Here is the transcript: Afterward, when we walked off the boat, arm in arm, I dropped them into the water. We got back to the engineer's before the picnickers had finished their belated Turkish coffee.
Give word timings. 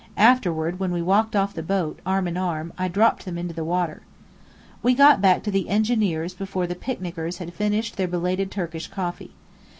Afterward, 0.17 0.79
when 0.79 0.91
we 0.91 0.99
walked 1.03 1.35
off 1.35 1.53
the 1.53 1.61
boat, 1.61 1.99
arm 2.07 2.27
in 2.27 2.35
arm, 2.35 2.73
I 2.75 2.87
dropped 2.87 3.23
them 3.23 3.37
into 3.37 3.53
the 3.53 3.63
water. 3.63 4.01
We 4.81 4.95
got 4.95 5.21
back 5.21 5.43
to 5.43 5.51
the 5.51 5.69
engineer's 5.69 6.33
before 6.33 6.65
the 6.65 6.73
picnickers 6.73 7.37
had 7.37 7.53
finished 7.53 7.97
their 7.97 8.07
belated 8.07 8.49
Turkish 8.49 8.87
coffee. 8.87 9.35